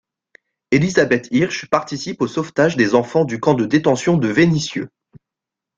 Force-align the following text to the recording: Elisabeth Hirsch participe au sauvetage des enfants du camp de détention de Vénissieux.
Elisabeth 0.71 1.27
Hirsch 1.29 1.67
participe 1.67 2.23
au 2.23 2.27
sauvetage 2.27 2.75
des 2.75 2.95
enfants 2.95 3.23
du 3.23 3.39
camp 3.39 3.53
de 3.53 3.67
détention 3.67 4.17
de 4.17 4.29
Vénissieux. 4.29 4.89